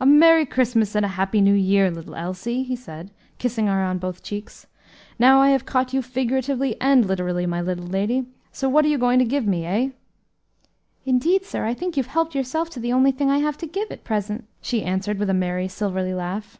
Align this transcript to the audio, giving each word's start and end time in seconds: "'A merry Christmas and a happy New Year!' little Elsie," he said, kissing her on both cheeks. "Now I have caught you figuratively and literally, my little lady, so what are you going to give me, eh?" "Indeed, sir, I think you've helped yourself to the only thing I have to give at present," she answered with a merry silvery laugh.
"'A 0.00 0.04
merry 0.04 0.44
Christmas 0.44 0.94
and 0.94 1.02
a 1.02 1.08
happy 1.08 1.40
New 1.40 1.54
Year!' 1.54 1.90
little 1.90 2.14
Elsie," 2.14 2.62
he 2.62 2.76
said, 2.76 3.10
kissing 3.38 3.68
her 3.68 3.82
on 3.82 3.96
both 3.96 4.22
cheeks. 4.22 4.66
"Now 5.18 5.40
I 5.40 5.48
have 5.48 5.64
caught 5.64 5.94
you 5.94 6.02
figuratively 6.02 6.78
and 6.78 7.06
literally, 7.06 7.46
my 7.46 7.62
little 7.62 7.86
lady, 7.86 8.26
so 8.52 8.68
what 8.68 8.84
are 8.84 8.88
you 8.88 8.98
going 8.98 9.18
to 9.18 9.24
give 9.24 9.46
me, 9.46 9.64
eh?" 9.64 9.88
"Indeed, 11.06 11.46
sir, 11.46 11.64
I 11.64 11.72
think 11.72 11.96
you've 11.96 12.06
helped 12.08 12.34
yourself 12.34 12.68
to 12.68 12.80
the 12.80 12.92
only 12.92 13.12
thing 13.12 13.30
I 13.30 13.38
have 13.38 13.56
to 13.56 13.66
give 13.66 13.90
at 13.90 14.04
present," 14.04 14.44
she 14.60 14.84
answered 14.84 15.18
with 15.18 15.30
a 15.30 15.32
merry 15.32 15.68
silvery 15.68 16.12
laugh. 16.12 16.58